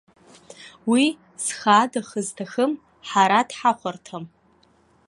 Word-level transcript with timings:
Уи, 0.91 1.05
зхы 1.43 1.71
ада 1.81 2.01
хы 2.07 2.21
зҭахым, 2.27 2.71
ҳара 3.09 3.39
дҳахәарҭам! 3.49 4.23